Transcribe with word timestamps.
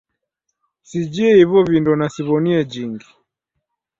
Sijhie 0.87 1.33
ivo 1.43 1.59
vindo 1.69 1.91
na 1.99 2.07
siviw'onie 2.13 2.59
jhingi! 2.71 3.09